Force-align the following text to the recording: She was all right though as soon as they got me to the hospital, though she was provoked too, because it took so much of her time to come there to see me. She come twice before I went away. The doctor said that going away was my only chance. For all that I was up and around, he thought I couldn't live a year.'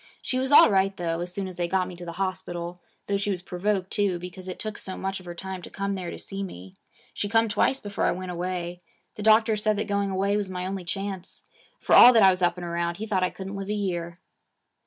She 0.23 0.39
was 0.39 0.51
all 0.51 0.71
right 0.71 0.97
though 0.97 1.19
as 1.19 1.31
soon 1.31 1.47
as 1.47 1.57
they 1.57 1.67
got 1.67 1.87
me 1.87 1.95
to 1.95 2.05
the 2.05 2.13
hospital, 2.13 2.81
though 3.05 3.17
she 3.17 3.29
was 3.29 3.43
provoked 3.43 3.91
too, 3.91 4.17
because 4.17 4.47
it 4.47 4.57
took 4.57 4.79
so 4.79 4.97
much 4.97 5.19
of 5.19 5.27
her 5.27 5.35
time 5.35 5.61
to 5.61 5.69
come 5.69 5.93
there 5.93 6.09
to 6.09 6.17
see 6.17 6.41
me. 6.41 6.73
She 7.13 7.29
come 7.29 7.47
twice 7.47 7.79
before 7.79 8.05
I 8.05 8.11
went 8.11 8.31
away. 8.31 8.79
The 9.13 9.21
doctor 9.21 9.55
said 9.55 9.77
that 9.77 9.85
going 9.85 10.09
away 10.09 10.35
was 10.37 10.49
my 10.49 10.65
only 10.65 10.85
chance. 10.85 11.43
For 11.79 11.93
all 11.93 12.13
that 12.13 12.23
I 12.23 12.31
was 12.31 12.41
up 12.41 12.57
and 12.57 12.65
around, 12.65 12.97
he 12.97 13.05
thought 13.05 13.21
I 13.21 13.29
couldn't 13.29 13.55
live 13.55 13.69
a 13.69 13.73
year.' 13.75 14.17